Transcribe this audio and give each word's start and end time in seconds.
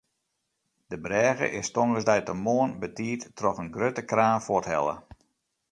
De 0.89 0.97
brêge 1.05 1.47
is 1.59 1.67
tongersdeitemoarn 1.75 2.71
betiid 2.81 3.21
troch 3.37 3.61
in 3.63 3.73
grutte 3.75 4.03
kraan 4.11 4.43
fuorthelle. 4.47 4.95